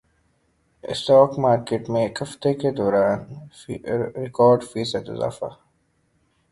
[0.83, 3.19] stock market میں ایک ہفتے کے دوران
[4.23, 5.49] ریکارڈ فیصد اضافہ